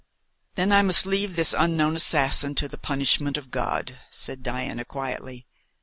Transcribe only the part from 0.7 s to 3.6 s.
I must leave this unknown assassin to the punishment of